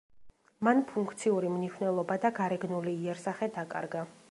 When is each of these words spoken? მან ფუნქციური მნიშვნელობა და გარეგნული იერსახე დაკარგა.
მან 0.67 0.79
ფუნქციური 0.91 1.51
მნიშვნელობა 1.57 2.19
და 2.25 2.33
გარეგნული 2.41 2.97
იერსახე 3.05 3.51
დაკარგა. 3.59 4.07